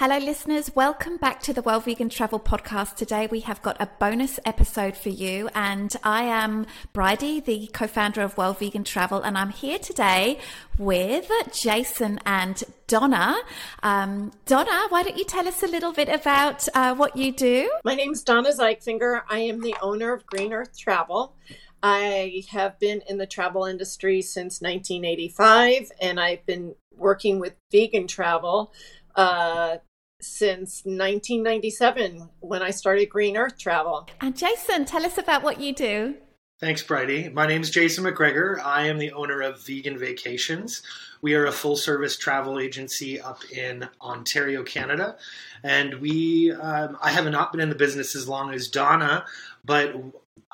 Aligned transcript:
Hello, 0.00 0.16
listeners. 0.16 0.74
Welcome 0.74 1.18
back 1.18 1.42
to 1.42 1.52
the 1.52 1.60
Well 1.60 1.78
Vegan 1.78 2.08
Travel 2.08 2.40
Podcast. 2.40 2.96
Today 2.96 3.26
we 3.26 3.40
have 3.40 3.60
got 3.60 3.76
a 3.78 3.84
bonus 3.84 4.40
episode 4.46 4.96
for 4.96 5.10
you, 5.10 5.50
and 5.54 5.94
I 6.02 6.22
am 6.22 6.64
Bridie, 6.94 7.40
the 7.40 7.66
co 7.66 7.86
founder 7.86 8.22
of 8.22 8.34
Well 8.38 8.54
Vegan 8.54 8.82
Travel, 8.82 9.20
and 9.20 9.36
I'm 9.36 9.50
here 9.50 9.78
today 9.78 10.38
with 10.78 11.30
Jason 11.52 12.18
and 12.24 12.64
Donna. 12.86 13.36
Um, 13.82 14.32
Donna, 14.46 14.86
why 14.88 15.02
don't 15.02 15.18
you 15.18 15.24
tell 15.26 15.46
us 15.46 15.62
a 15.62 15.66
little 15.66 15.92
bit 15.92 16.08
about 16.08 16.66
uh, 16.74 16.94
what 16.94 17.14
you 17.14 17.30
do? 17.30 17.70
My 17.84 17.94
name 17.94 18.12
is 18.12 18.22
Donna 18.22 18.52
Zeigfinger. 18.52 19.20
I 19.28 19.40
am 19.40 19.60
the 19.60 19.76
owner 19.82 20.14
of 20.14 20.24
Green 20.24 20.54
Earth 20.54 20.78
Travel. 20.78 21.36
I 21.82 22.44
have 22.48 22.78
been 22.78 23.02
in 23.06 23.18
the 23.18 23.26
travel 23.26 23.66
industry 23.66 24.22
since 24.22 24.62
1985, 24.62 25.92
and 26.00 26.18
I've 26.18 26.46
been 26.46 26.74
working 26.96 27.38
with 27.38 27.54
vegan 27.70 28.06
travel 28.06 28.72
uh, 29.14 29.76
since 30.20 30.82
1997 30.84 32.28
when 32.40 32.62
I 32.62 32.70
started 32.70 33.06
Green 33.06 33.36
Earth 33.36 33.58
Travel. 33.58 34.08
And 34.20 34.36
Jason, 34.36 34.84
tell 34.84 35.04
us 35.04 35.18
about 35.18 35.42
what 35.42 35.60
you 35.60 35.74
do. 35.74 36.14
Thanks, 36.60 36.82
Bridie. 36.82 37.30
My 37.30 37.46
name 37.46 37.62
is 37.62 37.70
Jason 37.70 38.04
MacGregor. 38.04 38.60
I 38.62 38.86
am 38.86 38.98
the 38.98 39.12
owner 39.12 39.40
of 39.40 39.64
Vegan 39.64 39.96
Vacations. 39.96 40.82
We 41.22 41.34
are 41.34 41.46
a 41.46 41.52
full 41.52 41.74
service 41.74 42.18
travel 42.18 42.58
agency 42.58 43.18
up 43.18 43.42
in 43.50 43.88
Ontario, 44.02 44.62
Canada. 44.62 45.16
And 45.62 45.94
we, 45.94 46.52
um, 46.52 46.98
I 47.00 47.12
have 47.12 47.24
not 47.30 47.52
been 47.52 47.62
in 47.62 47.70
the 47.70 47.74
business 47.74 48.14
as 48.14 48.28
long 48.28 48.52
as 48.52 48.68
Donna, 48.68 49.24
but 49.64 49.94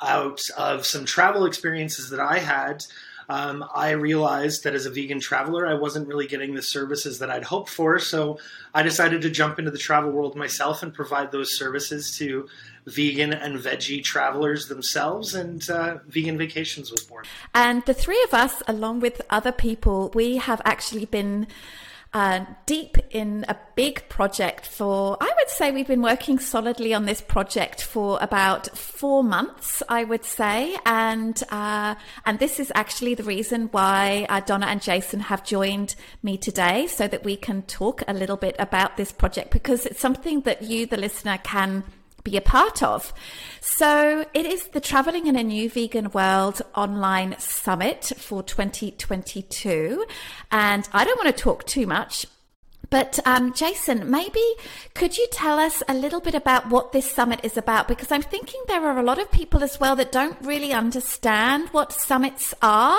out 0.01 0.43
of 0.57 0.87
some 0.87 1.07
travel 1.07 1.45
experiences 1.45 2.11
that 2.11 2.21
I 2.21 2.39
had, 2.39 2.85
um, 3.29 3.65
I 3.75 3.91
realized 3.91 4.65
that 4.65 4.75
as 4.75 4.87
a 4.87 4.91
vegan 4.91 5.21
traveler, 5.21 5.67
I 5.67 5.75
wasn't 5.75 6.07
really 6.07 6.27
getting 6.27 6.55
the 6.55 6.63
services 6.63 7.19
that 7.19 7.31
I'd 7.31 7.45
hoped 7.45 7.71
for. 7.71 7.99
So 7.99 8.39
I 8.75 8.83
decided 8.83 9.23
to 9.23 9.31
jump 9.31 9.59
into 9.59 9.71
the 9.71 9.79
travel 9.79 10.11
world 10.11 10.37
myself 10.37 10.83
and 10.83 10.95
provide 10.95 11.33
those 11.33 11.57
services 11.57 12.17
to 12.19 12.49
vegan 12.87 13.33
and 13.33 13.59
veggie 13.59 14.03
travelers 14.03 14.69
themselves. 14.69 15.35
And 15.35 15.69
uh, 15.69 15.99
Vegan 16.07 16.39
Vacations 16.39 16.91
was 16.91 17.03
born. 17.03 17.25
And 17.55 17.85
the 17.85 17.95
three 17.95 18.23
of 18.25 18.35
us, 18.35 18.63
along 18.69 19.01
with 19.01 19.23
other 19.29 19.53
people, 19.53 20.11
we 20.15 20.37
have 20.37 20.63
actually 20.65 21.05
been 21.05 21.49
uh, 22.17 22.47
deep 22.65 22.97
in 23.11 23.45
a 23.47 23.55
big 23.75 24.09
project 24.09 24.65
for, 24.65 25.19
I 25.21 25.31
would 25.37 25.51
say 25.51 25.71
we've 25.71 25.87
been 25.87 26.01
working 26.01 26.39
solidly 26.39 26.95
on 26.95 27.05
this 27.05 27.21
project 27.21 27.83
for 27.83 28.19
about 28.23 28.75
four 28.75 29.23
months, 29.23 29.83
I 29.87 30.05
would 30.05 30.25
say. 30.25 30.79
And, 30.87 31.41
uh, 31.51 31.95
and 32.25 32.39
this 32.39 32.59
is 32.59 32.73
actually 32.75 33.17
the 33.17 33.23
reason 33.23 33.69
why 33.71 34.25
uh, 34.31 34.41
Donna 34.41 34.65
and 34.65 34.81
Jason 34.81 35.21
have 35.21 35.45
joined 35.45 35.95
me 36.23 36.39
today 36.39 36.87
so 36.87 37.07
that 37.07 37.23
we 37.23 37.37
can 37.37 37.61
talk 37.65 38.03
a 38.09 38.15
little 38.15 38.39
bit 38.39 38.57
about 38.59 38.97
this 38.97 39.13
project 39.13 39.51
because 39.51 39.85
it's 39.85 40.01
something 40.01 40.41
that 40.41 40.63
you, 40.63 40.87
the 40.87 40.97
listener, 40.97 41.37
can 41.45 41.85
be 42.27 42.37
a 42.37 42.43
part 42.43 42.83
of. 42.83 43.15
So 43.61 44.27
it 44.35 44.45
is 44.45 44.69
the 44.69 44.81
Traveling 44.81 45.27
in 45.29 45.37
a 45.37 45.45
New 45.45 45.71
Vegan 45.71 46.11
World 46.11 46.61
online 46.75 47.37
summit 47.39 48.13
for 48.17 48.43
2022. 48.43 50.05
And 50.51 50.89
I 50.93 51.05
don't 51.05 51.23
want 51.23 51.35
to 51.35 51.43
talk 51.43 51.65
too 51.67 51.87
much. 51.87 52.27
But 52.91 53.19
um, 53.27 53.53
Jason, 53.53 54.11
maybe 54.11 54.45
could 54.95 55.19
you 55.19 55.27
tell 55.33 55.59
us 55.59 55.83
a 55.89 55.95
little 55.95 56.21
bit 56.21 56.35
about 56.35 56.69
what 56.69 56.93
this 56.93 57.11
summit 57.11 57.41
is 57.43 57.57
about? 57.57 57.89
Because 57.89 58.13
I'm 58.13 58.23
thinking 58.23 58.61
there 58.67 58.85
are 58.85 58.99
a 58.99 59.03
lot 59.03 59.21
of 59.21 59.31
people 59.31 59.65
as 59.65 59.81
well 59.81 59.97
that 59.97 60.13
don't 60.13 60.41
really 60.41 60.73
understand 60.73 61.69
what 61.71 61.93
summits 61.93 62.55
are. 62.63 62.99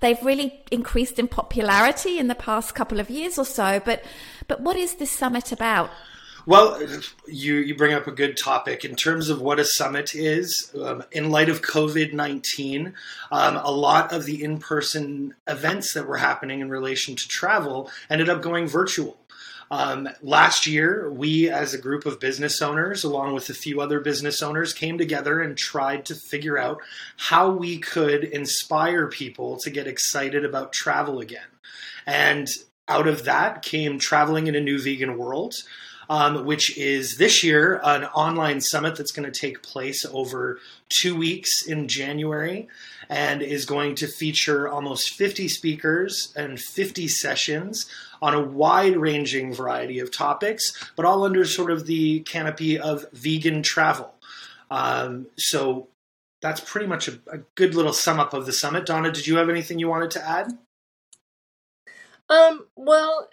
They've 0.00 0.22
really 0.24 0.60
increased 0.70 1.18
in 1.18 1.28
popularity 1.28 2.18
in 2.18 2.26
the 2.28 2.34
past 2.34 2.74
couple 2.74 2.98
of 2.98 3.10
years 3.10 3.38
or 3.38 3.44
so. 3.44 3.80
But 3.84 4.04
but 4.48 4.60
what 4.60 4.76
is 4.76 4.94
this 4.96 5.10
summit 5.10 5.52
about? 5.52 5.90
Well, 6.48 6.80
you, 7.26 7.56
you 7.56 7.76
bring 7.76 7.92
up 7.92 8.06
a 8.06 8.10
good 8.10 8.38
topic 8.38 8.82
in 8.82 8.96
terms 8.96 9.28
of 9.28 9.42
what 9.42 9.60
a 9.60 9.66
summit 9.66 10.14
is. 10.14 10.74
Um, 10.82 11.04
in 11.12 11.28
light 11.28 11.50
of 11.50 11.60
COVID 11.60 12.14
19, 12.14 12.94
um, 13.30 13.56
a 13.56 13.70
lot 13.70 14.14
of 14.14 14.24
the 14.24 14.42
in 14.42 14.56
person 14.56 15.34
events 15.46 15.92
that 15.92 16.06
were 16.06 16.16
happening 16.16 16.60
in 16.60 16.70
relation 16.70 17.16
to 17.16 17.28
travel 17.28 17.90
ended 18.08 18.30
up 18.30 18.40
going 18.40 18.66
virtual. 18.66 19.18
Um, 19.70 20.08
last 20.22 20.66
year, 20.66 21.12
we 21.12 21.50
as 21.50 21.74
a 21.74 21.78
group 21.78 22.06
of 22.06 22.18
business 22.18 22.62
owners, 22.62 23.04
along 23.04 23.34
with 23.34 23.50
a 23.50 23.54
few 23.54 23.82
other 23.82 24.00
business 24.00 24.42
owners, 24.42 24.72
came 24.72 24.96
together 24.96 25.42
and 25.42 25.54
tried 25.54 26.06
to 26.06 26.14
figure 26.14 26.56
out 26.56 26.80
how 27.18 27.50
we 27.50 27.76
could 27.76 28.24
inspire 28.24 29.06
people 29.06 29.58
to 29.58 29.68
get 29.68 29.86
excited 29.86 30.46
about 30.46 30.72
travel 30.72 31.20
again. 31.20 31.50
And 32.06 32.48
out 32.88 33.06
of 33.06 33.24
that 33.24 33.60
came 33.60 33.98
traveling 33.98 34.46
in 34.46 34.54
a 34.54 34.62
new 34.62 34.82
vegan 34.82 35.18
world 35.18 35.54
um, 36.08 36.44
which 36.44 36.76
is 36.76 37.16
this 37.18 37.44
year 37.44 37.80
an 37.84 38.04
online 38.04 38.60
summit 38.60 38.96
that's 38.96 39.12
going 39.12 39.30
to 39.30 39.40
take 39.40 39.62
place 39.62 40.04
over 40.12 40.58
two 40.88 41.16
weeks 41.16 41.66
in 41.66 41.88
January 41.88 42.68
and 43.08 43.42
is 43.42 43.64
going 43.64 43.94
to 43.96 44.06
feature 44.06 44.68
almost 44.68 45.10
50 45.10 45.48
speakers 45.48 46.32
and 46.36 46.60
50 46.60 47.08
sessions 47.08 47.86
on 48.20 48.34
a 48.34 48.42
wide 48.42 48.96
ranging 48.96 49.52
variety 49.52 49.98
of 49.98 50.10
topics, 50.10 50.72
but 50.96 51.04
all 51.04 51.24
under 51.24 51.44
sort 51.44 51.70
of 51.70 51.86
the 51.86 52.20
canopy 52.20 52.78
of 52.78 53.06
vegan 53.12 53.62
travel. 53.62 54.14
Um, 54.70 55.26
so 55.36 55.88
that's 56.42 56.60
pretty 56.60 56.86
much 56.86 57.08
a, 57.08 57.18
a, 57.32 57.38
good 57.54 57.74
little 57.74 57.92
sum 57.92 58.20
up 58.20 58.34
of 58.34 58.46
the 58.46 58.52
summit. 58.52 58.86
Donna, 58.86 59.10
did 59.10 59.26
you 59.26 59.36
have 59.36 59.48
anything 59.48 59.78
you 59.78 59.88
wanted 59.88 60.10
to 60.12 60.28
add? 60.28 60.58
Um, 62.28 62.66
well, 62.76 63.28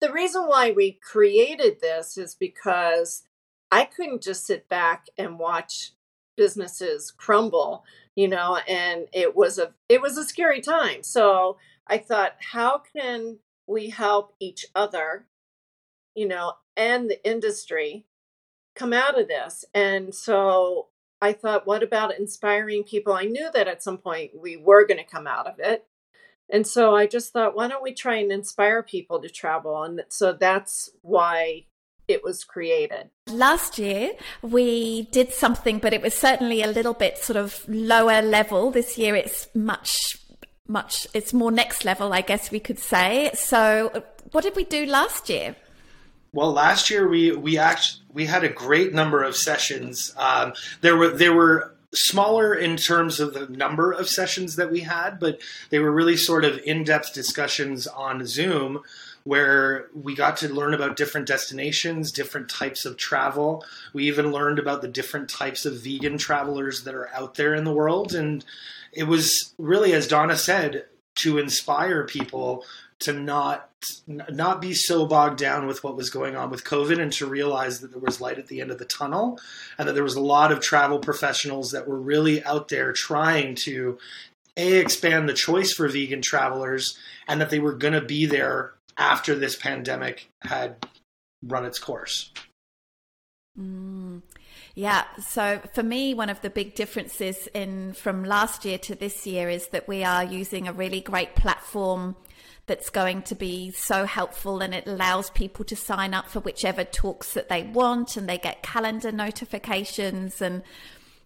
the 0.00 0.12
reason 0.12 0.42
why 0.42 0.70
we 0.72 0.92
created 0.92 1.80
this 1.80 2.16
is 2.16 2.34
because 2.34 3.24
I 3.70 3.84
couldn't 3.84 4.22
just 4.22 4.46
sit 4.46 4.68
back 4.68 5.06
and 5.16 5.38
watch 5.38 5.92
businesses 6.36 7.10
crumble, 7.10 7.84
you 8.14 8.28
know, 8.28 8.58
and 8.68 9.08
it 9.12 9.34
was 9.34 9.58
a 9.58 9.72
it 9.88 10.00
was 10.00 10.16
a 10.16 10.24
scary 10.24 10.60
time. 10.60 11.02
So 11.02 11.58
I 11.86 11.98
thought, 11.98 12.36
how 12.52 12.82
can 12.96 13.38
we 13.66 13.90
help 13.90 14.34
each 14.40 14.66
other, 14.74 15.26
you 16.14 16.26
know, 16.26 16.54
and 16.76 17.10
the 17.10 17.24
industry 17.28 18.04
come 18.74 18.92
out 18.92 19.18
of 19.18 19.28
this? 19.28 19.64
And 19.74 20.14
so 20.14 20.88
I 21.20 21.32
thought, 21.32 21.66
what 21.66 21.82
about 21.82 22.18
inspiring 22.18 22.84
people? 22.84 23.12
I 23.12 23.24
knew 23.24 23.50
that 23.54 23.68
at 23.68 23.82
some 23.82 23.98
point 23.98 24.32
we 24.36 24.56
were 24.56 24.86
going 24.86 24.98
to 24.98 25.10
come 25.10 25.26
out 25.26 25.46
of 25.46 25.58
it. 25.58 25.86
And 26.52 26.66
so 26.66 26.94
I 26.94 27.06
just 27.06 27.32
thought, 27.32 27.56
why 27.56 27.66
don't 27.66 27.82
we 27.82 27.94
try 27.94 28.16
and 28.16 28.30
inspire 28.30 28.82
people 28.82 29.20
to 29.22 29.30
travel? 29.30 29.82
And 29.82 30.02
so 30.10 30.34
that's 30.34 30.90
why 31.00 31.64
it 32.06 32.22
was 32.22 32.44
created. 32.44 33.08
Last 33.28 33.78
year, 33.78 34.12
we 34.42 35.08
did 35.12 35.32
something, 35.32 35.78
but 35.78 35.94
it 35.94 36.02
was 36.02 36.12
certainly 36.12 36.62
a 36.62 36.66
little 36.66 36.92
bit 36.92 37.16
sort 37.16 37.38
of 37.38 37.64
lower 37.68 38.20
level. 38.20 38.70
This 38.70 38.98
year, 38.98 39.16
it's 39.16 39.48
much, 39.54 40.18
much, 40.68 41.06
it's 41.14 41.32
more 41.32 41.50
next 41.50 41.86
level, 41.86 42.12
I 42.12 42.20
guess 42.20 42.50
we 42.50 42.60
could 42.60 42.78
say. 42.78 43.30
So, 43.34 44.04
what 44.32 44.44
did 44.44 44.54
we 44.54 44.64
do 44.64 44.84
last 44.84 45.30
year? 45.30 45.56
Well, 46.34 46.52
last 46.52 46.88
year 46.88 47.08
we 47.08 47.32
we 47.32 47.58
actually 47.58 48.04
we 48.10 48.24
had 48.24 48.42
a 48.42 48.48
great 48.48 48.94
number 48.94 49.22
of 49.22 49.36
sessions. 49.36 50.14
Um, 50.16 50.54
there 50.80 50.96
were 50.96 51.10
there 51.10 51.34
were 51.34 51.71
smaller 51.94 52.54
in 52.54 52.76
terms 52.76 53.20
of 53.20 53.34
the 53.34 53.46
number 53.48 53.92
of 53.92 54.08
sessions 54.08 54.56
that 54.56 54.70
we 54.70 54.80
had, 54.80 55.18
but 55.18 55.40
they 55.70 55.78
were 55.78 55.92
really 55.92 56.16
sort 56.16 56.44
of 56.44 56.58
in 56.64 56.84
depth 56.84 57.12
discussions 57.12 57.86
on 57.86 58.26
Zoom 58.26 58.82
where 59.24 59.88
we 59.94 60.14
got 60.14 60.36
to 60.38 60.48
learn 60.48 60.74
about 60.74 60.96
different 60.96 61.28
destinations, 61.28 62.10
different 62.10 62.48
types 62.48 62.84
of 62.84 62.96
travel. 62.96 63.64
We 63.92 64.08
even 64.08 64.32
learned 64.32 64.58
about 64.58 64.82
the 64.82 64.88
different 64.88 65.28
types 65.28 65.64
of 65.64 65.78
vegan 65.78 66.18
travelers 66.18 66.82
that 66.84 66.94
are 66.94 67.08
out 67.14 67.34
there 67.34 67.54
in 67.54 67.64
the 67.64 67.72
world. 67.72 68.14
And 68.14 68.44
it 68.92 69.04
was 69.04 69.54
really, 69.58 69.92
as 69.92 70.08
Donna 70.08 70.36
said, 70.36 70.86
to 71.16 71.38
inspire 71.38 72.04
people 72.04 72.64
to 73.02 73.12
not 73.12 73.68
not 74.06 74.60
be 74.60 74.74
so 74.74 75.06
bogged 75.06 75.38
down 75.38 75.66
with 75.66 75.82
what 75.82 75.96
was 75.96 76.10
going 76.10 76.36
on 76.36 76.50
with 76.50 76.64
COVID 76.64 77.00
and 77.00 77.12
to 77.14 77.26
realize 77.26 77.80
that 77.80 77.90
there 77.90 78.00
was 78.00 78.20
light 78.20 78.38
at 78.38 78.46
the 78.46 78.60
end 78.60 78.70
of 78.70 78.78
the 78.78 78.84
tunnel 78.84 79.40
and 79.76 79.88
that 79.88 79.94
there 79.94 80.04
was 80.04 80.14
a 80.14 80.20
lot 80.20 80.52
of 80.52 80.60
travel 80.60 80.98
professionals 80.98 81.72
that 81.72 81.88
were 81.88 82.00
really 82.00 82.44
out 82.44 82.68
there 82.68 82.92
trying 82.92 83.56
to 83.56 83.98
a 84.56 84.78
expand 84.78 85.28
the 85.28 85.34
choice 85.34 85.72
for 85.72 85.88
vegan 85.88 86.22
travelers 86.22 86.98
and 87.26 87.40
that 87.40 87.50
they 87.50 87.58
were 87.58 87.72
going 87.72 87.94
to 87.94 88.02
be 88.02 88.26
there 88.26 88.74
after 88.96 89.34
this 89.34 89.56
pandemic 89.56 90.28
had 90.42 90.76
run 91.42 91.64
its 91.64 91.78
course. 91.78 92.30
Mm. 93.58 94.22
Yeah. 94.74 95.04
So 95.20 95.60
for 95.74 95.82
me, 95.82 96.14
one 96.14 96.30
of 96.30 96.40
the 96.40 96.50
big 96.50 96.74
differences 96.74 97.48
in 97.54 97.92
from 97.92 98.24
last 98.24 98.64
year 98.64 98.78
to 98.78 98.94
this 98.94 99.26
year 99.26 99.48
is 99.48 99.68
that 99.68 99.86
we 99.86 100.02
are 100.04 100.24
using 100.24 100.66
a 100.66 100.72
really 100.72 101.00
great 101.00 101.34
platform 101.34 102.16
that's 102.66 102.90
going 102.90 103.22
to 103.22 103.34
be 103.34 103.70
so 103.72 104.04
helpful 104.04 104.60
and 104.60 104.74
it 104.74 104.86
allows 104.86 105.30
people 105.30 105.64
to 105.64 105.74
sign 105.74 106.14
up 106.14 106.28
for 106.28 106.40
whichever 106.40 106.84
talks 106.84 107.32
that 107.32 107.48
they 107.48 107.62
want 107.64 108.16
and 108.16 108.28
they 108.28 108.38
get 108.38 108.62
calendar 108.62 109.10
notifications 109.10 110.40
and 110.40 110.62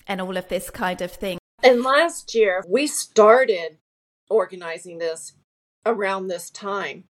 and 0.08 0.20
all 0.20 0.36
of 0.36 0.48
this 0.48 0.70
kind 0.70 1.02
of 1.02 1.10
thing. 1.10 1.38
And 1.62 1.82
last 1.82 2.34
year 2.34 2.64
we 2.68 2.86
started 2.86 3.78
organizing 4.28 4.98
this 4.98 5.32
around 5.84 6.28
this 6.28 6.50
time. 6.50 7.04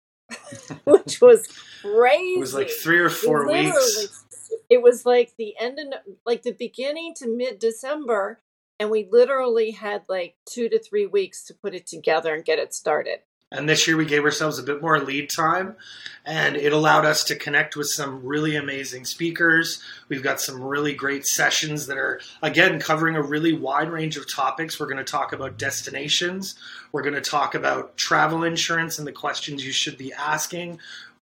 which 0.85 1.21
was 1.21 1.47
crazy. 1.83 2.35
It 2.35 2.41
was 2.41 2.55
like 2.55 2.71
three 2.71 3.01
or 3.01 3.11
four 3.11 3.47
weeks. 3.47 4.25
It 4.71 4.83
was 4.83 5.05
like 5.05 5.35
the 5.37 5.55
end 5.59 5.79
of 5.79 5.87
like 6.25 6.43
the 6.43 6.53
beginning 6.53 7.15
to 7.17 7.29
mid 7.29 7.59
December, 7.59 8.41
and 8.79 8.91
we 8.91 9.09
literally 9.11 9.73
had 9.73 10.05
like 10.09 10.37
two 10.49 10.69
to 10.71 10.79
three 10.79 11.07
weeks 11.07 11.45
to 11.45 11.55
put 11.55 11.75
it 11.75 11.87
together 11.87 12.35
and 12.35 12.45
get 12.45 12.59
it 12.59 12.73
started. 12.73 13.21
And 13.53 13.69
this 13.69 13.87
year 13.87 13.97
we 13.97 14.07
gave 14.07 14.25
ourselves 14.25 14.59
a 14.59 14.63
bit 14.63 14.81
more 14.81 14.99
lead 14.99 15.29
time 15.29 15.77
and 16.25 16.57
it 16.57 16.73
allowed 16.73 17.05
us 17.05 17.25
to 17.25 17.37
connect 17.37 17.77
with 17.77 17.89
some 17.89 18.25
really 18.25 18.57
amazing 18.57 19.05
speakers. 19.05 19.83
We've 20.09 20.23
got 20.23 20.41
some 20.41 20.63
really 20.63 20.95
great 20.95 21.27
sessions 21.27 21.87
that 21.87 21.99
are, 21.99 22.21
again, 22.43 22.81
covering 22.81 23.17
a 23.17 23.23
really 23.23 23.53
wide 23.53 23.91
range 23.91 24.17
of 24.17 24.33
topics. 24.33 24.81
We're 24.81 24.87
going 24.87 25.05
to 25.05 25.05
talk 25.05 25.33
about 25.33 25.59
destinations. 25.59 26.55
We're 26.93 27.03
going 27.03 27.15
to 27.15 27.21
talk 27.21 27.55
about 27.55 27.97
travel 27.97 28.45
insurance 28.45 28.99
and 28.99 29.07
the 29.07 29.13
questions 29.13 29.67
you 29.67 29.73
should 29.73 29.99
be 29.99 30.13
asking. 30.13 30.79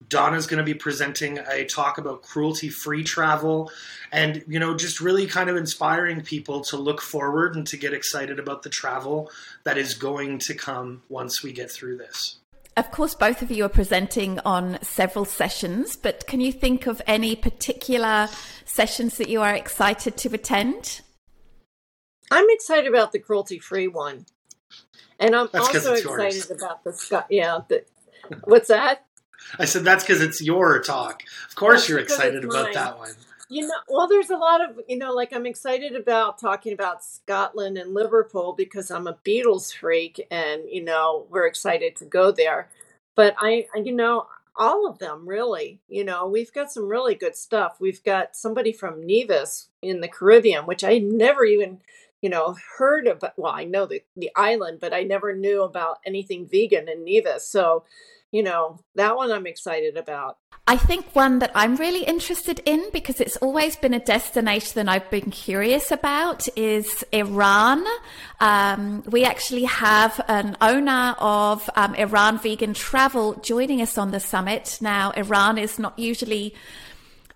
Donna's 0.08 0.46
going 0.46 0.58
to 0.58 0.64
be 0.64 0.74
presenting 0.74 1.38
a 1.38 1.64
talk 1.64 1.98
about 1.98 2.22
cruelty 2.22 2.68
free 2.68 3.04
travel 3.04 3.70
and, 4.10 4.42
you 4.48 4.58
know, 4.58 4.74
just 4.76 5.00
really 5.00 5.26
kind 5.26 5.50
of 5.50 5.56
inspiring 5.56 6.22
people 6.22 6.62
to 6.62 6.76
look 6.76 7.00
forward 7.00 7.54
and 7.54 7.66
to 7.66 7.76
get 7.76 7.92
excited 7.92 8.38
about 8.38 8.62
the 8.62 8.70
travel 8.70 9.30
that 9.64 9.76
is 9.76 9.94
going 9.94 10.38
to 10.38 10.54
come 10.54 11.02
once 11.08 11.42
we 11.42 11.52
get 11.52 11.70
through 11.70 11.98
this. 11.98 12.38
Of 12.76 12.90
course, 12.92 13.14
both 13.14 13.42
of 13.42 13.50
you 13.50 13.64
are 13.64 13.68
presenting 13.70 14.38
on 14.40 14.78
several 14.80 15.24
sessions, 15.24 15.96
but 15.96 16.26
can 16.26 16.40
you 16.40 16.50
think 16.50 16.86
of 16.86 17.02
any 17.06 17.36
particular 17.36 18.28
sessions 18.64 19.18
that 19.18 19.28
you 19.28 19.42
are 19.42 19.54
excited 19.54 20.16
to 20.16 20.32
attend? 20.32 21.02
I'm 22.30 22.46
excited 22.48 22.86
about 22.86 23.12
the 23.12 23.18
cruelty 23.18 23.58
free 23.58 23.88
one. 23.88 24.24
And 25.18 25.36
I'm 25.36 25.48
That's 25.52 25.74
also 25.74 25.92
excited 25.92 26.34
yours. 26.34 26.50
about 26.50 26.84
the 26.84 26.92
Scott. 26.94 27.26
Yeah. 27.28 27.60
The, 27.68 27.84
what's 28.44 28.68
that? 28.68 29.04
I 29.58 29.64
said 29.64 29.84
that's 29.84 30.04
because 30.04 30.20
it's 30.20 30.40
your 30.40 30.80
talk. 30.82 31.22
Of 31.48 31.54
course, 31.54 31.80
That's 31.80 31.88
you're 31.88 31.98
excited 31.98 32.44
about 32.44 32.72
that 32.74 32.98
one. 32.98 33.10
You 33.48 33.66
know, 33.66 33.74
well, 33.88 34.06
there's 34.06 34.30
a 34.30 34.36
lot 34.36 34.60
of 34.60 34.80
you 34.88 34.96
know, 34.96 35.12
like 35.12 35.32
I'm 35.32 35.46
excited 35.46 35.96
about 35.96 36.38
talking 36.38 36.72
about 36.72 37.04
Scotland 37.04 37.78
and 37.78 37.92
Liverpool 37.92 38.54
because 38.56 38.90
I'm 38.90 39.06
a 39.06 39.18
Beatles 39.24 39.74
freak, 39.74 40.26
and 40.30 40.62
you 40.70 40.84
know, 40.84 41.26
we're 41.30 41.46
excited 41.46 41.96
to 41.96 42.04
go 42.04 42.30
there. 42.30 42.68
But 43.16 43.34
I, 43.38 43.66
you 43.74 43.92
know, 43.92 44.28
all 44.56 44.88
of 44.88 44.98
them 44.98 45.28
really. 45.28 45.80
You 45.88 46.04
know, 46.04 46.28
we've 46.28 46.52
got 46.52 46.70
some 46.70 46.88
really 46.88 47.16
good 47.16 47.34
stuff. 47.34 47.76
We've 47.80 48.02
got 48.04 48.36
somebody 48.36 48.72
from 48.72 49.04
Nevis 49.04 49.68
in 49.82 50.00
the 50.00 50.08
Caribbean, 50.08 50.66
which 50.66 50.84
I 50.84 50.98
never 50.98 51.44
even 51.44 51.80
you 52.20 52.28
know, 52.28 52.56
heard 52.76 53.06
of. 53.06 53.24
Well, 53.36 53.52
I 53.52 53.64
know 53.64 53.86
the 53.86 54.02
the 54.16 54.30
island, 54.36 54.78
but 54.80 54.92
I 54.92 55.02
never 55.02 55.34
knew 55.34 55.62
about 55.62 56.00
anything 56.04 56.46
vegan 56.46 56.88
in 56.88 57.04
Nevis. 57.04 57.46
So, 57.46 57.84
you 58.32 58.42
know, 58.42 58.78
that 58.94 59.16
one 59.16 59.32
I'm 59.32 59.46
excited 59.46 59.96
about. 59.96 60.36
I 60.66 60.76
think 60.76 61.16
one 61.16 61.40
that 61.40 61.50
I'm 61.54 61.74
really 61.76 62.04
interested 62.04 62.60
in 62.64 62.90
because 62.92 63.20
it's 63.20 63.36
always 63.38 63.76
been 63.76 63.92
a 63.92 63.98
destination 63.98 64.72
that 64.74 64.88
I've 64.88 65.10
been 65.10 65.30
curious 65.32 65.90
about 65.90 66.46
is 66.56 67.04
Iran. 67.10 67.84
Um, 68.38 69.02
we 69.06 69.24
actually 69.24 69.64
have 69.64 70.20
an 70.28 70.56
owner 70.60 71.16
of 71.18 71.68
um, 71.74 71.94
Iran 71.96 72.38
Vegan 72.38 72.74
Travel 72.74 73.34
joining 73.40 73.82
us 73.82 73.98
on 73.98 74.12
the 74.12 74.20
summit. 74.20 74.78
Now, 74.80 75.10
Iran 75.10 75.58
is 75.58 75.78
not 75.78 75.98
usually 75.98 76.54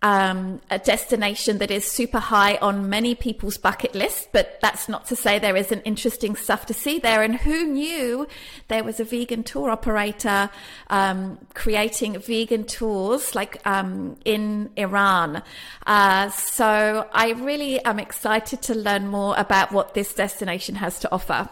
um, 0.05 0.61
a 0.71 0.79
destination 0.79 1.57
that 1.59 1.71
is 1.71 1.91
super 1.91 2.19
high 2.19 2.57
on 2.57 2.91
many 2.91 3.15
people's 3.15 3.57
bucket 3.57 3.95
list, 3.95 4.29
but 4.33 4.61
that's 4.61 4.87
not 4.87 5.07
to 5.07 5.17
say 5.17 5.39
there 5.39 5.57
isn't 5.57 5.81
interesting 5.81 6.37
stuff 6.37 6.67
to 6.67 6.75
see 6.75 6.99
there. 6.99 7.23
And 7.23 7.35
who 7.35 7.65
knew 7.65 8.29
there 8.69 8.85
was 8.85 9.01
a 9.01 9.05
vegan 9.05 9.45
tour 9.45 9.71
operator 9.71 10.51
um, 10.91 11.39
creating 11.55 12.19
vegan 12.19 12.65
tours 12.65 13.35
like 13.35 13.67
um, 13.67 14.19
in 14.27 14.69
Iran? 14.77 15.43
Uh, 15.87 16.29
so 16.29 17.09
I 17.11 17.31
really 17.31 17.83
am 17.83 17.99
excited 17.99 18.61
to 18.61 18.75
learn 18.75 19.09
more 19.09 19.35
about 19.39 19.73
what 19.73 19.95
this 19.95 20.13
destination 20.13 20.75
has 20.75 20.99
to 20.99 21.11
offer. 21.11 21.49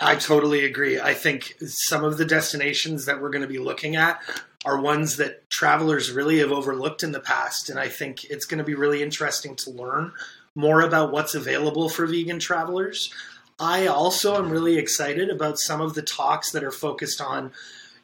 I 0.00 0.16
totally 0.16 0.64
agree. 0.64 0.98
I 0.98 1.14
think 1.14 1.54
some 1.64 2.02
of 2.02 2.18
the 2.18 2.24
destinations 2.24 3.06
that 3.06 3.22
we're 3.22 3.30
going 3.30 3.42
to 3.42 3.48
be 3.48 3.60
looking 3.60 3.94
at 3.94 4.20
are 4.64 4.80
ones 4.80 5.16
that 5.16 5.48
travelers 5.50 6.12
really 6.12 6.38
have 6.38 6.52
overlooked 6.52 7.02
in 7.02 7.12
the 7.12 7.20
past. 7.20 7.68
And 7.68 7.78
I 7.78 7.88
think 7.88 8.24
it's 8.24 8.44
going 8.44 8.58
to 8.58 8.64
be 8.64 8.74
really 8.74 9.02
interesting 9.02 9.56
to 9.56 9.70
learn 9.70 10.12
more 10.54 10.82
about 10.82 11.12
what's 11.12 11.34
available 11.34 11.88
for 11.88 12.06
vegan 12.06 12.38
travelers. 12.38 13.12
I 13.58 13.86
also 13.86 14.36
am 14.36 14.50
really 14.50 14.78
excited 14.78 15.30
about 15.30 15.58
some 15.58 15.80
of 15.80 15.94
the 15.94 16.02
talks 16.02 16.52
that 16.52 16.64
are 16.64 16.70
focused 16.72 17.20
on, 17.20 17.52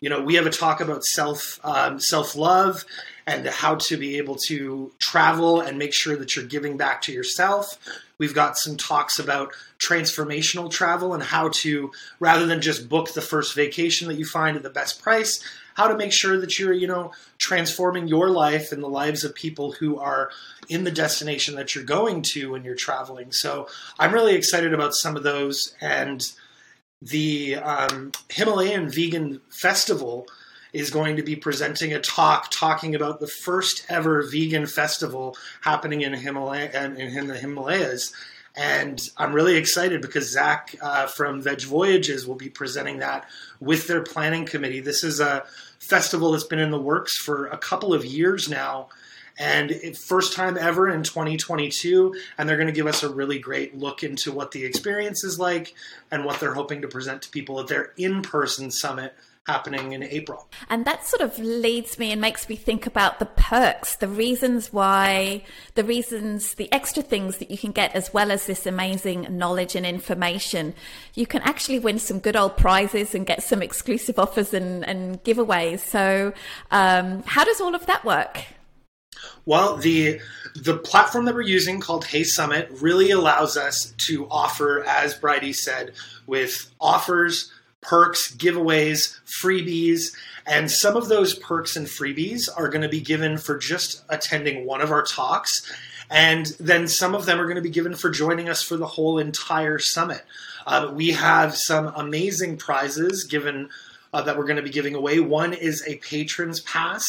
you 0.00 0.08
know, 0.08 0.22
we 0.22 0.34
have 0.34 0.46
a 0.46 0.50
talk 0.50 0.80
about 0.80 1.04
self 1.04 1.60
um, 1.64 1.98
self 1.98 2.36
love 2.36 2.84
and 3.26 3.46
how 3.46 3.74
to 3.74 3.96
be 3.96 4.16
able 4.16 4.36
to 4.46 4.90
travel 4.98 5.60
and 5.60 5.78
make 5.78 5.92
sure 5.92 6.16
that 6.16 6.34
you're 6.34 6.46
giving 6.46 6.76
back 6.76 7.02
to 7.02 7.12
yourself. 7.12 7.78
We've 8.16 8.34
got 8.34 8.56
some 8.56 8.76
talks 8.76 9.18
about 9.18 9.52
transformational 9.78 10.70
travel 10.70 11.14
and 11.14 11.22
how 11.22 11.50
to, 11.60 11.92
rather 12.20 12.46
than 12.46 12.62
just 12.62 12.88
book 12.88 13.12
the 13.12 13.20
first 13.20 13.54
vacation 13.54 14.08
that 14.08 14.16
you 14.16 14.24
find 14.24 14.56
at 14.56 14.62
the 14.62 14.70
best 14.70 15.02
price, 15.02 15.44
how 15.74 15.88
to 15.88 15.96
make 15.96 16.12
sure 16.12 16.40
that 16.40 16.58
you're, 16.58 16.72
you 16.72 16.86
know, 16.86 17.12
transforming 17.36 18.08
your 18.08 18.30
life 18.30 18.72
and 18.72 18.82
the 18.82 18.88
lives 18.88 19.24
of 19.24 19.34
people 19.34 19.72
who 19.72 19.98
are 19.98 20.30
in 20.68 20.84
the 20.84 20.90
destination 20.90 21.54
that 21.56 21.74
you're 21.74 21.84
going 21.84 22.22
to 22.22 22.52
when 22.52 22.64
you're 22.64 22.74
traveling. 22.74 23.30
So 23.30 23.68
I'm 23.98 24.12
really 24.12 24.34
excited 24.34 24.72
about 24.72 24.94
some 24.94 25.16
of 25.16 25.22
those. 25.22 25.74
And 25.80 26.24
the 27.00 27.56
um, 27.56 28.12
Himalayan 28.28 28.90
Vegan 28.90 29.40
Festival 29.50 30.26
is 30.72 30.90
going 30.90 31.16
to 31.16 31.22
be 31.22 31.36
presenting 31.36 31.92
a 31.92 32.00
talk 32.00 32.50
talking 32.50 32.94
about 32.94 33.20
the 33.20 33.26
first 33.26 33.86
ever 33.88 34.22
vegan 34.22 34.66
festival 34.66 35.36
happening 35.62 36.02
in 36.02 36.12
Himalaya 36.12 36.70
in 36.96 37.26
the 37.26 37.36
Himalayas. 37.36 38.12
And 38.54 39.00
I'm 39.16 39.34
really 39.34 39.56
excited 39.56 40.02
because 40.02 40.30
Zach 40.30 40.74
uh, 40.82 41.06
from 41.06 41.40
Veg 41.40 41.62
Voyages 41.62 42.26
will 42.26 42.34
be 42.34 42.48
presenting 42.48 42.98
that 42.98 43.24
with 43.60 43.86
their 43.86 44.02
planning 44.02 44.46
committee. 44.46 44.80
This 44.80 45.04
is 45.04 45.20
a 45.20 45.44
festival 45.78 46.32
that's 46.32 46.44
been 46.44 46.58
in 46.58 46.72
the 46.72 46.80
works 46.80 47.16
for 47.16 47.46
a 47.46 47.56
couple 47.56 47.94
of 47.94 48.04
years 48.04 48.48
now. 48.48 48.88
And 49.38 49.96
first 49.96 50.32
time 50.32 50.58
ever 50.58 50.88
in 50.88 51.02
2022. 51.02 52.14
And 52.37 52.49
they're 52.49 52.56
going 52.56 52.67
to 52.67 52.73
give 52.73 52.87
us 52.87 53.02
a 53.02 53.08
really 53.08 53.38
great 53.38 53.76
look 53.76 54.02
into 54.02 54.32
what 54.32 54.50
the 54.50 54.64
experience 54.64 55.25
is 55.25 55.38
like 55.38 55.75
and 56.11 56.25
what 56.25 56.40
they're 56.40 56.55
hoping 56.55 56.82
to 56.82 56.88
present 56.88 57.23
to 57.23 57.31
people 57.31 57.61
at 57.61 57.69
their 57.69 57.93
in 57.96 58.23
person 58.23 58.70
summit 58.70 59.14
happening 59.49 59.93
in 59.93 60.02
April. 60.02 60.46
And 60.69 60.85
that 60.85 61.06
sort 61.06 61.23
of 61.23 61.38
leads 61.38 61.99
me 61.99 62.12
and 62.12 62.20
makes 62.20 62.49
me 62.49 62.55
think 62.55 62.87
about 62.87 63.19
the 63.19 63.26
perks, 63.26 63.97
the 63.97 64.07
reasons 64.07 64.73
why, 64.73 65.42
the 65.75 65.85
reasons, 65.85 66.54
the 66.54 66.71
extra 66.71 67.02
things 67.02 67.38
that 67.38 67.50
you 67.50 67.57
can 67.57 67.73
get 67.73 67.95
as 67.95 68.12
well 68.12 68.30
as 68.30 68.47
this 68.47 68.66
amazing 68.66 69.26
knowledge 69.30 69.75
and 69.75 69.87
information. 69.87 70.75
You 71.14 71.26
can 71.26 71.40
actually 71.42 71.78
win 71.78 71.99
some 71.99 72.18
good 72.18 72.37
old 72.37 72.59
prizes 72.59 73.14
and 73.14 73.26
get 73.26 73.42
some 73.42 73.62
exclusive 73.62 74.18
offers 74.18 74.52
and, 74.52 74.85
and 74.87 75.25
giveaways. 75.25 75.80
So, 75.80 76.35
um, 76.71 77.23
how 77.25 77.45
does 77.45 77.61
all 77.61 77.75
of 77.75 77.87
that 77.87 78.04
work? 78.04 78.45
Well, 79.44 79.76
the 79.76 80.20
the 80.54 80.76
platform 80.76 81.25
that 81.26 81.34
we're 81.34 81.42
using 81.42 81.80
called 81.80 82.04
Hey 82.06 82.25
Summit 82.25 82.68
really 82.80 83.10
allows 83.10 83.56
us 83.56 83.94
to 83.98 84.28
offer, 84.28 84.84
as 84.84 85.14
Bridie 85.14 85.52
said, 85.52 85.92
with 86.26 86.70
offers 86.80 87.50
perks, 87.80 88.34
giveaways, 88.34 89.18
freebies, 89.25 90.14
and 90.46 90.70
some 90.70 90.96
of 90.96 91.08
those 91.08 91.34
perks 91.34 91.76
and 91.76 91.87
freebies 91.87 92.48
are 92.56 92.68
going 92.68 92.82
to 92.82 92.88
be 92.88 93.00
given 93.00 93.38
for 93.38 93.56
just 93.56 94.02
attending 94.08 94.66
one 94.66 94.80
of 94.80 94.90
our 94.90 95.02
talks. 95.02 95.72
And 96.10 96.46
then 96.58 96.88
some 96.88 97.14
of 97.14 97.26
them 97.26 97.38
are 97.38 97.44
going 97.44 97.56
to 97.56 97.62
be 97.62 97.70
given 97.70 97.94
for 97.94 98.10
joining 98.10 98.48
us 98.48 98.62
for 98.62 98.76
the 98.76 98.87
whole 98.87 99.18
entire 99.18 99.78
summit. 99.78 100.25
Uh, 100.66 100.90
we 100.92 101.10
have 101.10 101.56
some 101.56 101.92
amazing 101.96 102.56
prizes 102.56 103.25
given 103.25 103.68
uh, 104.12 104.22
that 104.22 104.37
we're 104.38 104.44
going 104.44 104.56
to 104.56 104.62
be 104.62 104.70
giving 104.70 104.94
away. 104.94 105.20
One 105.20 105.52
is 105.52 105.87
a 105.87 105.96
patrons 105.96 106.60
pass 106.60 107.04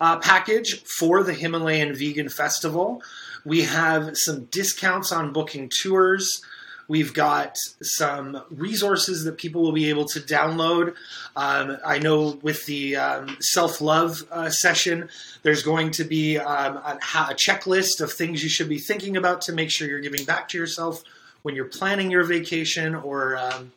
uh, 0.00 0.18
package 0.18 0.82
for 0.84 1.22
the 1.22 1.34
Himalayan 1.34 1.94
Vegan 1.94 2.28
Festival. 2.28 3.02
We 3.44 3.62
have 3.62 4.16
some 4.16 4.44
discounts 4.46 5.12
on 5.12 5.32
booking 5.32 5.70
tours. 5.82 6.42
We've 6.88 7.12
got 7.12 7.56
some 7.82 8.42
resources 8.50 9.24
that 9.24 9.36
people 9.36 9.60
will 9.60 9.72
be 9.72 9.90
able 9.90 10.06
to 10.06 10.20
download. 10.20 10.94
Um, 11.36 11.76
I 11.84 11.98
know 11.98 12.38
with 12.40 12.64
the 12.64 12.96
um, 12.96 13.36
self 13.40 13.82
love 13.82 14.24
uh, 14.30 14.48
session, 14.48 15.10
there's 15.42 15.62
going 15.62 15.90
to 15.92 16.04
be 16.04 16.38
um, 16.38 16.76
a, 16.76 16.98
a, 17.30 17.34
checklist 17.34 18.00
of 18.00 18.10
things 18.10 18.42
you 18.42 18.48
should 18.48 18.70
be 18.70 18.78
thinking 18.78 19.18
about 19.18 19.42
to 19.42 19.52
make 19.52 19.70
sure 19.70 19.86
you're 19.86 20.00
giving 20.00 20.24
back 20.24 20.48
to 20.48 20.58
yourself 20.58 21.04
when 21.42 21.54
you're 21.54 21.66
planning 21.66 22.10
your 22.10 22.24
vacation 22.24 22.94
or 22.94 23.36
um, 23.36 23.72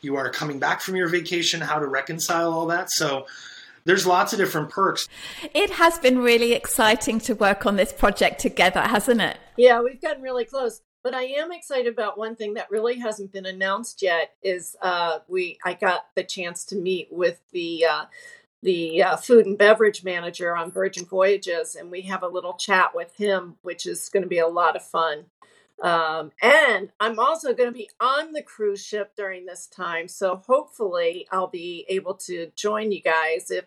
you 0.00 0.16
are 0.16 0.30
coming 0.30 0.58
back 0.58 0.80
from 0.80 0.96
your 0.96 1.08
vacation, 1.08 1.60
how 1.60 1.78
to 1.78 1.86
reconcile 1.86 2.50
all 2.50 2.66
that. 2.66 2.90
So, 2.90 3.26
there's 3.84 4.06
lots 4.06 4.32
of 4.32 4.38
different 4.38 4.70
perks. 4.70 5.08
It 5.52 5.70
has 5.70 5.98
been 5.98 6.18
really 6.18 6.52
exciting 6.52 7.18
to 7.20 7.34
work 7.34 7.66
on 7.66 7.76
this 7.76 7.92
project 7.92 8.40
together, 8.40 8.80
hasn't 8.80 9.20
it? 9.20 9.38
Yeah, 9.56 9.80
we've 9.82 10.00
gotten 10.00 10.22
really 10.22 10.44
close. 10.44 10.80
But 11.02 11.14
I 11.14 11.24
am 11.24 11.52
excited 11.52 11.92
about 11.92 12.16
one 12.16 12.34
thing 12.34 12.54
that 12.54 12.70
really 12.70 12.98
hasn't 12.98 13.30
been 13.30 13.44
announced 13.44 14.00
yet. 14.00 14.34
Is 14.42 14.74
uh, 14.80 15.18
we 15.28 15.58
I 15.62 15.74
got 15.74 16.06
the 16.14 16.24
chance 16.24 16.64
to 16.66 16.76
meet 16.76 17.08
with 17.10 17.40
the 17.52 17.84
uh, 17.84 18.04
the 18.62 19.02
uh, 19.02 19.16
food 19.16 19.44
and 19.44 19.58
beverage 19.58 20.02
manager 20.02 20.56
on 20.56 20.72
Virgin 20.72 21.04
Voyages, 21.04 21.74
and 21.74 21.90
we 21.90 22.02
have 22.02 22.22
a 22.22 22.28
little 22.28 22.54
chat 22.54 22.94
with 22.94 23.14
him, 23.16 23.56
which 23.60 23.84
is 23.84 24.08
going 24.08 24.22
to 24.22 24.28
be 24.28 24.38
a 24.38 24.48
lot 24.48 24.76
of 24.76 24.82
fun. 24.82 25.26
Um, 25.82 26.30
and 26.40 26.90
I'm 27.00 27.18
also 27.18 27.52
going 27.52 27.68
to 27.68 27.78
be 27.78 27.90
on 28.00 28.32
the 28.32 28.42
cruise 28.42 28.82
ship 28.82 29.12
during 29.14 29.44
this 29.44 29.66
time, 29.66 30.08
so 30.08 30.36
hopefully 30.36 31.28
I'll 31.30 31.48
be 31.48 31.84
able 31.90 32.14
to 32.14 32.50
join 32.56 32.92
you 32.92 33.02
guys 33.02 33.50
if 33.50 33.66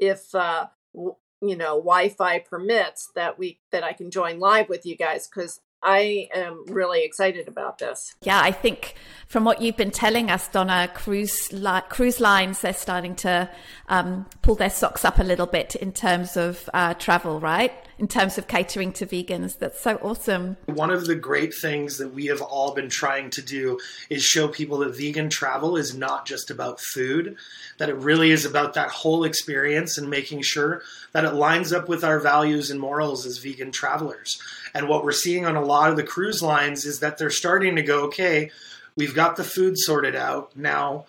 if 0.00 0.34
uh, 0.34 0.66
w- 0.94 1.16
you 1.40 1.56
know 1.56 1.76
Wi-Fi 1.76 2.40
permits 2.40 3.10
that 3.14 3.38
we 3.38 3.60
that 3.70 3.84
I 3.84 3.92
can 3.92 4.10
join 4.10 4.40
live 4.40 4.68
with 4.68 4.84
you 4.84 4.96
guys 4.96 5.28
because 5.28 5.60
I 5.82 6.28
am 6.34 6.64
really 6.66 7.04
excited 7.04 7.48
about 7.48 7.78
this. 7.78 8.14
Yeah, 8.22 8.40
I 8.42 8.52
think 8.52 8.96
from 9.26 9.44
what 9.44 9.62
you've 9.62 9.76
been 9.76 9.90
telling 9.90 10.30
us, 10.30 10.48
Donna, 10.48 10.90
cruise 10.92 11.52
li- 11.52 11.80
cruise 11.88 12.20
lines 12.20 12.60
they're 12.60 12.74
starting 12.74 13.14
to 13.16 13.48
um, 13.88 14.26
pull 14.42 14.56
their 14.56 14.70
socks 14.70 15.04
up 15.04 15.18
a 15.18 15.24
little 15.24 15.46
bit 15.46 15.74
in 15.76 15.92
terms 15.92 16.36
of 16.36 16.68
uh, 16.74 16.94
travel, 16.94 17.40
right? 17.40 17.72
In 18.00 18.08
terms 18.08 18.38
of 18.38 18.48
catering 18.48 18.94
to 18.94 19.04
vegans. 19.04 19.58
That's 19.58 19.78
so 19.78 19.96
awesome. 19.96 20.56
One 20.64 20.90
of 20.90 21.04
the 21.04 21.14
great 21.14 21.52
things 21.52 21.98
that 21.98 22.14
we 22.14 22.26
have 22.26 22.40
all 22.40 22.72
been 22.72 22.88
trying 22.88 23.28
to 23.28 23.42
do 23.42 23.78
is 24.08 24.24
show 24.24 24.48
people 24.48 24.78
that 24.78 24.96
vegan 24.96 25.28
travel 25.28 25.76
is 25.76 25.94
not 25.94 26.24
just 26.24 26.50
about 26.50 26.80
food, 26.80 27.36
that 27.76 27.90
it 27.90 27.96
really 27.96 28.30
is 28.30 28.46
about 28.46 28.72
that 28.72 28.88
whole 28.88 29.24
experience 29.24 29.98
and 29.98 30.08
making 30.08 30.40
sure 30.40 30.80
that 31.12 31.26
it 31.26 31.34
lines 31.34 31.74
up 31.74 31.90
with 31.90 32.02
our 32.02 32.18
values 32.18 32.70
and 32.70 32.80
morals 32.80 33.26
as 33.26 33.36
vegan 33.36 33.70
travelers. 33.70 34.40
And 34.72 34.88
what 34.88 35.04
we're 35.04 35.12
seeing 35.12 35.44
on 35.44 35.56
a 35.56 35.62
lot 35.62 35.90
of 35.90 35.98
the 35.98 36.02
cruise 36.02 36.42
lines 36.42 36.86
is 36.86 37.00
that 37.00 37.18
they're 37.18 37.28
starting 37.28 37.76
to 37.76 37.82
go, 37.82 38.04
okay, 38.04 38.50
we've 38.96 39.14
got 39.14 39.36
the 39.36 39.44
food 39.44 39.76
sorted 39.76 40.16
out. 40.16 40.56
Now, 40.56 41.04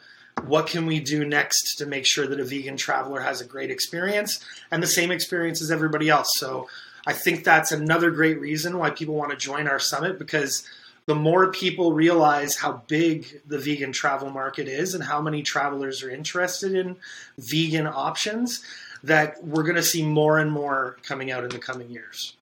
what 0.45 0.67
can 0.67 0.85
we 0.85 0.99
do 0.99 1.25
next 1.25 1.75
to 1.75 1.85
make 1.85 2.05
sure 2.05 2.27
that 2.27 2.39
a 2.39 2.43
vegan 2.43 2.77
traveler 2.77 3.21
has 3.21 3.41
a 3.41 3.45
great 3.45 3.71
experience 3.71 4.43
and 4.69 4.81
the 4.81 4.87
same 4.87 5.11
experience 5.11 5.61
as 5.61 5.71
everybody 5.71 6.09
else? 6.09 6.29
So 6.35 6.67
I 7.05 7.13
think 7.13 7.43
that's 7.43 7.71
another 7.71 8.11
great 8.11 8.39
reason 8.39 8.77
why 8.77 8.91
people 8.91 9.15
want 9.15 9.31
to 9.31 9.37
join 9.37 9.67
our 9.67 9.79
summit 9.79 10.19
because 10.19 10.67
the 11.05 11.15
more 11.15 11.51
people 11.51 11.93
realize 11.93 12.57
how 12.57 12.83
big 12.87 13.41
the 13.47 13.57
vegan 13.57 13.91
travel 13.91 14.29
market 14.29 14.67
is 14.67 14.93
and 14.93 15.03
how 15.03 15.21
many 15.21 15.41
travelers 15.41 16.03
are 16.03 16.09
interested 16.09 16.73
in 16.73 16.97
vegan 17.37 17.87
options, 17.87 18.63
that 19.03 19.43
we're 19.43 19.63
going 19.63 19.75
to 19.75 19.83
see 19.83 20.05
more 20.05 20.37
and 20.37 20.51
more 20.51 20.97
coming 21.03 21.31
out 21.31 21.43
in 21.43 21.49
the 21.49 21.57
coming 21.57 21.89
years. 21.89 22.35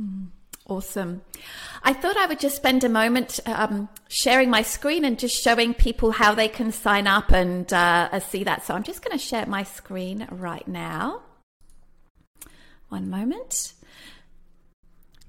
Mm, 0.00 0.28
awesome. 0.66 1.22
I 1.82 1.92
thought 1.92 2.16
I 2.16 2.24
would 2.26 2.40
just 2.40 2.56
spend 2.56 2.82
a 2.84 2.88
moment 2.88 3.40
um, 3.46 3.90
sharing 4.08 4.48
my 4.50 4.62
screen 4.62 5.04
and 5.04 5.18
just 5.18 5.42
showing 5.42 5.74
people 5.74 6.12
how 6.12 6.34
they 6.34 6.48
can 6.48 6.72
sign 6.72 7.06
up 7.06 7.30
and 7.32 7.70
uh, 7.72 8.18
see 8.20 8.44
that. 8.44 8.64
So 8.64 8.72
I'm 8.74 8.84
just 8.84 9.04
going 9.04 9.18
to 9.18 9.24
share 9.24 9.44
my 9.46 9.64
screen 9.64 10.26
right 10.30 10.68
now. 10.68 11.22
One 12.88 13.10
moment. 13.10 13.74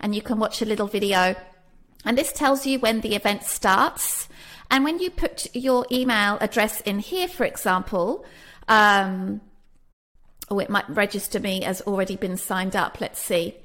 and 0.00 0.14
you 0.14 0.22
can 0.22 0.38
watch 0.38 0.62
a 0.62 0.64
little 0.64 0.86
video 0.86 1.36
and 2.04 2.16
this 2.16 2.32
tells 2.32 2.66
you 2.66 2.78
when 2.78 3.00
the 3.00 3.14
event 3.14 3.44
starts. 3.44 4.28
And 4.70 4.84
when 4.84 4.98
you 5.00 5.10
put 5.10 5.54
your 5.54 5.86
email 5.90 6.38
address 6.40 6.80
in 6.82 7.00
here, 7.00 7.28
for 7.28 7.44
example, 7.44 8.24
um, 8.68 9.40
oh, 10.48 10.58
it 10.58 10.70
might 10.70 10.88
register 10.88 11.40
me 11.40 11.64
as 11.64 11.80
already 11.82 12.16
been 12.16 12.36
signed 12.36 12.76
up. 12.76 13.00
Let's 13.00 13.20
see. 13.20 13.56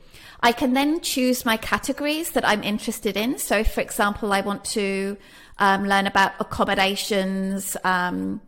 I 0.41 0.51
can 0.51 0.73
then 0.73 1.01
choose 1.01 1.45
my 1.45 1.57
categories 1.57 2.31
that 2.31 2.47
I'm 2.47 2.63
interested 2.63 3.15
in. 3.15 3.37
So, 3.37 3.63
for 3.63 3.81
example, 3.81 4.33
I 4.33 4.41
want 4.41 4.65
to 4.65 5.17
um, 5.59 5.85
learn 5.85 6.07
about 6.07 6.33
accommodations. 6.39 7.77
Um, 7.83 8.41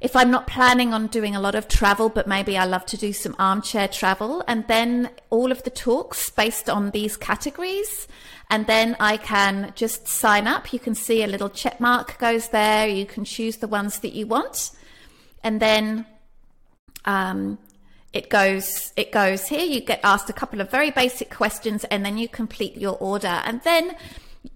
if 0.00 0.16
I'm 0.16 0.30
not 0.30 0.46
planning 0.46 0.94
on 0.94 1.08
doing 1.08 1.36
a 1.36 1.40
lot 1.40 1.54
of 1.54 1.68
travel, 1.68 2.08
but 2.08 2.26
maybe 2.26 2.56
I 2.56 2.64
love 2.64 2.86
to 2.86 2.96
do 2.96 3.12
some 3.12 3.36
armchair 3.38 3.86
travel, 3.86 4.42
and 4.48 4.66
then 4.66 5.10
all 5.28 5.52
of 5.52 5.62
the 5.62 5.70
talks 5.70 6.30
based 6.30 6.70
on 6.70 6.90
these 6.92 7.18
categories 7.18 8.08
and 8.50 8.66
then 8.66 8.96
I 8.98 9.16
can 9.16 9.72
just 9.76 10.08
sign 10.08 10.46
up. 10.48 10.72
You 10.72 10.80
can 10.80 10.94
see 10.94 11.22
a 11.22 11.26
little 11.28 11.48
check 11.48 11.80
mark 11.80 12.18
goes 12.18 12.48
there. 12.48 12.88
You 12.88 13.06
can 13.06 13.24
choose 13.24 13.58
the 13.58 13.68
ones 13.68 14.00
that 14.00 14.12
you 14.12 14.26
want, 14.26 14.72
and 15.44 15.60
then 15.60 16.04
um, 17.04 17.58
it 18.12 18.28
goes 18.28 18.92
it 18.96 19.12
goes 19.12 19.46
here. 19.48 19.64
You 19.64 19.80
get 19.80 20.00
asked 20.02 20.28
a 20.28 20.32
couple 20.32 20.60
of 20.60 20.70
very 20.70 20.90
basic 20.90 21.30
questions, 21.30 21.84
and 21.84 22.04
then 22.04 22.18
you 22.18 22.28
complete 22.28 22.76
your 22.76 22.96
order, 22.98 23.40
and 23.44 23.62
then 23.62 23.96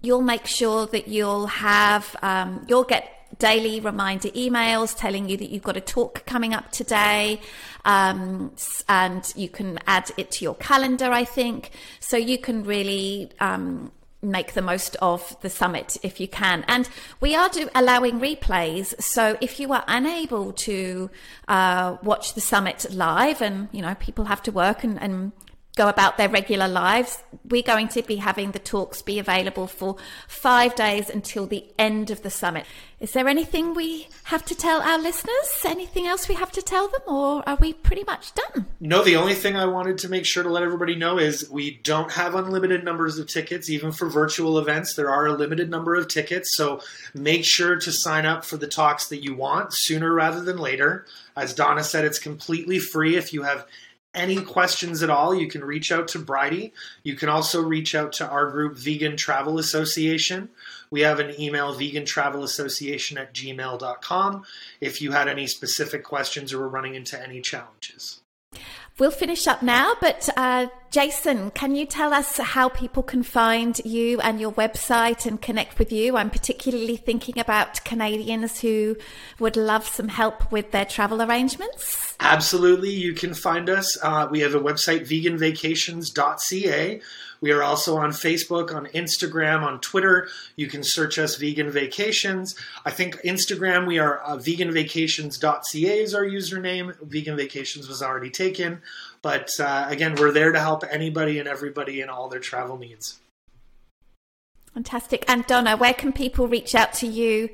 you'll 0.01 0.21
make 0.21 0.45
sure 0.45 0.85
that 0.87 1.07
you'll 1.07 1.47
have 1.47 2.15
um, 2.21 2.65
you'll 2.67 2.83
get 2.83 3.14
daily 3.39 3.79
reminder 3.79 4.29
emails 4.29 4.97
telling 4.97 5.29
you 5.29 5.37
that 5.37 5.49
you've 5.49 5.63
got 5.63 5.77
a 5.77 5.81
talk 5.81 6.25
coming 6.25 6.53
up 6.53 6.71
today. 6.71 7.41
Um, 7.85 8.53
and 8.89 9.31
you 9.35 9.49
can 9.49 9.79
add 9.87 10.11
it 10.17 10.31
to 10.31 10.45
your 10.45 10.55
calendar, 10.55 11.11
I 11.11 11.23
think. 11.23 11.71
So 11.99 12.17
you 12.17 12.37
can 12.37 12.63
really 12.63 13.31
um, 13.39 13.91
make 14.21 14.53
the 14.53 14.61
most 14.61 14.95
of 14.97 15.37
the 15.41 15.49
summit 15.49 15.97
if 16.03 16.19
you 16.19 16.27
can. 16.27 16.65
And 16.67 16.89
we 17.19 17.35
are 17.35 17.49
do, 17.49 17.69
allowing 17.75 18.19
replays. 18.19 18.99
So 19.01 19.37
if 19.41 19.59
you 19.59 19.71
are 19.73 19.83
unable 19.87 20.51
to 20.53 21.09
uh, 21.47 21.97
watch 22.03 22.33
the 22.33 22.41
summit 22.41 22.85
live, 22.91 23.41
and 23.41 23.69
you 23.71 23.81
know 23.81 23.95
people 23.95 24.25
have 24.25 24.41
to 24.43 24.51
work 24.51 24.83
and, 24.83 25.01
and 25.01 25.31
go 25.75 25.89
about 25.89 26.17
their 26.17 26.29
regular 26.29 26.67
lives. 26.67 27.21
We're 27.49 27.61
going 27.61 27.89
to 27.89 28.01
be 28.01 28.15
having 28.15 28.51
the 28.51 28.59
talks 28.59 29.01
be 29.01 29.19
available 29.19 29.67
for 29.67 29.97
five 30.27 30.73
days 30.75 31.09
until 31.09 31.45
the 31.45 31.65
end 31.77 32.09
of 32.11 32.21
the 32.23 32.29
summit. 32.29 32.65
Is 32.99 33.11
there 33.11 33.27
anything 33.27 33.73
we 33.73 34.07
have 34.25 34.45
to 34.45 34.55
tell 34.55 34.81
our 34.81 34.97
listeners? 34.97 35.35
Anything 35.65 36.07
else 36.07 36.29
we 36.29 36.35
have 36.35 36.51
to 36.53 36.61
tell 36.61 36.87
them, 36.87 37.01
or 37.05 37.47
are 37.47 37.57
we 37.57 37.73
pretty 37.73 38.05
much 38.05 38.33
done? 38.33 38.67
No, 38.79 39.03
the 39.03 39.17
only 39.17 39.33
thing 39.33 39.57
I 39.57 39.65
wanted 39.65 39.97
to 39.99 40.09
make 40.09 40.25
sure 40.25 40.43
to 40.43 40.49
let 40.49 40.63
everybody 40.63 40.95
know 40.95 41.19
is 41.19 41.49
we 41.49 41.77
don't 41.83 42.11
have 42.13 42.35
unlimited 42.35 42.85
numbers 42.85 43.19
of 43.19 43.27
tickets, 43.27 43.69
even 43.69 43.91
for 43.91 44.07
virtual 44.07 44.57
events. 44.57 44.95
There 44.95 45.09
are 45.09 45.27
a 45.27 45.33
limited 45.33 45.69
number 45.69 45.95
of 45.95 46.07
tickets, 46.07 46.55
so 46.55 46.81
make 47.13 47.43
sure 47.43 47.75
to 47.75 47.91
sign 47.91 48.25
up 48.25 48.45
for 48.45 48.55
the 48.55 48.67
talks 48.67 49.07
that 49.09 49.23
you 49.23 49.35
want 49.35 49.69
sooner 49.73 50.13
rather 50.13 50.41
than 50.41 50.57
later. 50.57 51.05
As 51.35 51.53
Donna 51.53 51.83
said, 51.83 52.05
it's 52.05 52.19
completely 52.19 52.79
free 52.79 53.17
if 53.17 53.33
you 53.33 53.43
have 53.43 53.67
any 54.15 54.41
questions 54.41 55.03
at 55.03 55.09
all, 55.09 55.35
you 55.35 55.47
can 55.47 55.63
reach 55.63 55.91
out 55.91 56.07
to 56.09 56.19
Bridie. 56.19 56.73
You 57.03 57.15
can 57.15 57.29
also 57.29 57.61
reach 57.61 57.93
out 57.93 58.13
to 58.13 58.27
our 58.27 58.49
group, 58.49 58.77
Vegan 58.77 59.17
Travel 59.17 59.59
Association. 59.59 60.49
We 60.89 61.01
have 61.01 61.19
an 61.19 61.39
email, 61.39 61.75
vegantravelassociation 61.75 63.17
at 63.19 63.33
gmail.com, 63.33 64.45
if 64.81 65.01
you 65.01 65.11
had 65.11 65.27
any 65.27 65.47
specific 65.47 66.03
questions 66.03 66.53
or 66.53 66.59
were 66.59 66.69
running 66.69 66.95
into 66.95 67.21
any 67.21 67.41
challenges. 67.41 68.21
We'll 68.97 69.11
finish 69.11 69.45
up 69.45 69.61
now, 69.61 69.93
but 69.99 70.29
uh, 70.37 70.67
Jason, 70.95 71.51
can 71.51 71.75
you 71.75 71.85
tell 71.85 72.13
us 72.13 72.37
how 72.37 72.69
people 72.69 73.03
can 73.03 73.21
find 73.21 73.81
you 73.83 74.21
and 74.21 74.39
your 74.39 74.53
website 74.53 75.25
and 75.25 75.41
connect 75.41 75.77
with 75.77 75.91
you? 75.91 76.15
I'm 76.15 76.29
particularly 76.29 76.95
thinking 76.95 77.37
about 77.37 77.83
Canadians 77.83 78.61
who 78.61 78.95
would 79.37 79.57
love 79.57 79.85
some 79.85 80.07
help 80.07 80.49
with 80.53 80.71
their 80.71 80.85
travel 80.85 81.21
arrangements. 81.21 82.15
Absolutely. 82.21 82.91
You 82.91 83.13
can 83.13 83.33
find 83.33 83.69
us. 83.69 83.97
Uh, 84.01 84.29
we 84.31 84.39
have 84.39 84.55
a 84.55 84.59
website, 84.61 85.01
veganvacations.ca. 85.01 87.01
We 87.41 87.51
are 87.51 87.61
also 87.61 87.97
on 87.97 88.11
Facebook, 88.11 88.73
on 88.73 88.85
Instagram, 88.87 89.63
on 89.63 89.81
Twitter. 89.81 90.29
You 90.55 90.67
can 90.67 90.81
search 90.81 91.19
us 91.19 91.35
Vegan 91.35 91.69
Vacations. 91.69 92.55
I 92.85 92.91
think 92.91 93.17
Instagram, 93.25 93.85
we 93.85 93.99
are 93.99 94.21
uh, 94.21 94.37
veganvacations.ca 94.37 95.99
is 95.99 96.15
our 96.15 96.23
username. 96.23 96.95
Vegan 97.01 97.35
Vacations 97.35 97.87
was 97.87 98.01
already 98.01 98.29
taken. 98.29 98.81
But 99.25 99.49
uh, 99.59 99.87
again, 99.89 100.13
we're 100.19 100.31
there 100.31 100.51
to 100.51 100.59
help 100.59 100.83
anybody 100.87 101.39
and 101.39 101.47
everybody 101.47 101.99
in 101.99 102.09
all 102.09 102.29
their 102.29 102.39
travel 102.39 102.77
needs. 102.77 103.21
Fantastic. 104.71 105.25
And 105.27 105.43
Donna, 105.47 105.75
where 105.77 105.95
can 105.95 106.13
people 106.13 106.47
reach 106.47 106.75
out 106.75 106.93
to 106.95 107.07
you 107.07 107.49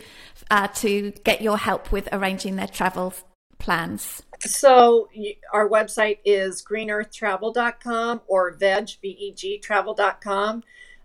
uh, 0.49 0.67
to 0.67 1.11
get 1.23 1.41
your 1.41 1.57
help 1.57 1.93
with 1.93 2.09
arranging 2.11 2.57
their 2.57 2.67
travel 2.67 3.13
plans? 3.57 4.21
So 4.41 5.07
our 5.53 5.69
website 5.69 6.17
is 6.25 6.61
greenearthtravel.com 6.61 8.21
or 8.27 8.51
veg, 8.51 8.89
V-E-G, 9.01 9.59
travel.com. 9.59 10.63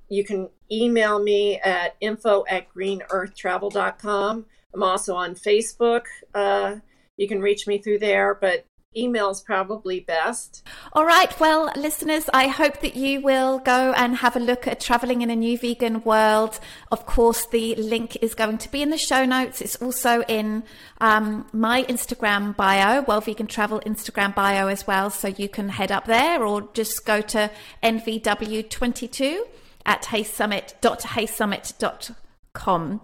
You 0.08 0.24
can 0.24 0.48
email 0.72 1.22
me 1.22 1.60
at 1.60 1.94
info 2.00 2.44
at 2.48 2.74
greenearthtravel.com. 2.74 4.46
I'm 4.74 4.82
also 4.82 5.14
on 5.14 5.36
Facebook. 5.36 6.06
Uh, 6.34 6.78
you 7.16 7.28
can 7.28 7.40
reach 7.40 7.68
me 7.68 7.78
through 7.78 8.00
there, 8.00 8.34
but 8.34 8.64
email 8.96 9.30
is 9.30 9.40
probably 9.40 10.00
best. 10.00 10.66
All 10.92 11.04
right. 11.04 11.38
Well, 11.38 11.70
listeners, 11.76 12.28
I 12.32 12.48
hope 12.48 12.80
that 12.80 12.96
you 12.96 13.20
will 13.20 13.58
go 13.58 13.92
and 13.96 14.16
have 14.16 14.34
a 14.36 14.40
look 14.40 14.66
at 14.66 14.80
Traveling 14.80 15.22
in 15.22 15.30
a 15.30 15.36
New 15.36 15.56
Vegan 15.58 16.02
World. 16.02 16.58
Of 16.90 17.06
course, 17.06 17.46
the 17.46 17.76
link 17.76 18.16
is 18.22 18.34
going 18.34 18.58
to 18.58 18.68
be 18.70 18.82
in 18.82 18.90
the 18.90 18.98
show 18.98 19.24
notes. 19.24 19.60
It's 19.60 19.76
also 19.76 20.22
in 20.22 20.64
um, 21.00 21.46
my 21.52 21.84
Instagram 21.84 22.56
bio, 22.56 23.02
Well 23.02 23.20
Vegan 23.20 23.46
Travel 23.46 23.80
Instagram 23.86 24.34
bio 24.34 24.66
as 24.68 24.84
well. 24.86 25.10
So 25.10 25.28
you 25.28 25.48
can 25.48 25.68
head 25.70 25.92
up 25.92 26.06
there 26.06 26.44
or 26.44 26.68
just 26.72 27.06
go 27.06 27.20
to 27.20 27.50
NVW22 27.82 29.40
at 29.84 30.04
heysummit.heysummit.com. 30.04 33.00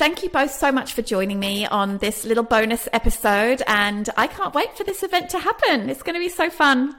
Thank 0.00 0.22
you 0.22 0.30
both 0.30 0.50
so 0.50 0.72
much 0.72 0.94
for 0.94 1.02
joining 1.02 1.38
me 1.38 1.66
on 1.66 1.98
this 1.98 2.24
little 2.24 2.42
bonus 2.42 2.88
episode, 2.90 3.62
and 3.66 4.08
I 4.16 4.28
can't 4.28 4.54
wait 4.54 4.74
for 4.74 4.82
this 4.82 5.02
event 5.02 5.28
to 5.28 5.38
happen. 5.38 5.90
It's 5.90 6.02
going 6.02 6.14
to 6.14 6.20
be 6.20 6.30
so 6.30 6.48
fun. 6.48 6.96